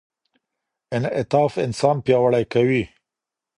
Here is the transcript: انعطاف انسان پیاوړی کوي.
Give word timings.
انعطاف 0.95 1.53
انسان 1.65 1.97
پیاوړی 2.05 2.43
کوي. 2.53 2.83